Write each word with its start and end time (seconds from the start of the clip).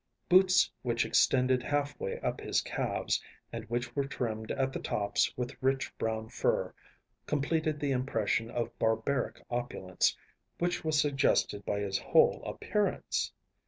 Boots 0.29 0.71
which 0.81 1.05
extended 1.05 1.61
halfway 1.61 2.19
up 2.21 2.41
his 2.41 2.61
calves, 2.63 3.21
and 3.53 3.65
which 3.65 3.95
were 3.95 4.07
trimmed 4.07 4.49
at 4.49 4.73
the 4.73 4.79
tops 4.79 5.31
with 5.37 5.55
rich 5.61 5.95
brown 5.99 6.27
fur, 6.27 6.73
completed 7.27 7.79
the 7.79 7.91
impression 7.91 8.49
of 8.49 8.75
barbaric 8.79 9.43
opulence 9.51 10.17
which 10.57 10.83
was 10.83 10.99
suggested 10.99 11.63
by 11.67 11.81
his 11.81 11.99
whole 11.99 12.43
appearance. 12.45 13.31